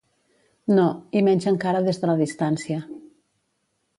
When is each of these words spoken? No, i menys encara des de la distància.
No, 0.77 0.85
i 1.19 1.23
menys 1.27 1.45
encara 1.51 1.83
des 1.87 2.01
de 2.05 2.09
la 2.13 2.17
distància. 2.23 2.81